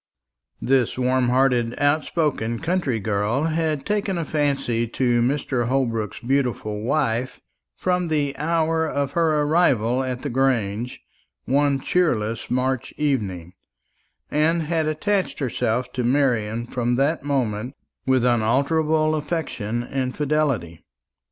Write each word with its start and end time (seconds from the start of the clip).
This 0.59 0.97
warm 0.97 1.29
hearted 1.29 1.77
outspoken 1.77 2.57
country 2.57 2.99
girl 2.99 3.43
had 3.43 3.85
taken 3.85 4.17
a 4.17 4.25
fancy 4.25 4.87
to 4.87 5.21
Mr. 5.21 5.67
Holbrook's 5.67 6.19
beautiful 6.21 6.81
wife 6.81 7.39
from 7.77 8.07
the 8.07 8.35
hour 8.37 8.87
of 8.87 9.11
her 9.11 9.43
arrival 9.43 10.03
at 10.03 10.23
the 10.23 10.29
Grange, 10.31 10.99
one 11.45 11.79
cheerless 11.79 12.49
March 12.49 12.95
evening, 12.97 13.53
and 14.31 14.63
had 14.63 14.87
attached 14.87 15.37
herself 15.37 15.93
to 15.93 16.03
Marian 16.03 16.65
from 16.65 16.95
that 16.95 17.23
moment 17.23 17.75
with 18.07 18.25
unalterable 18.25 19.13
affection 19.13 19.83
and 19.83 20.17
fidelity. 20.17 20.83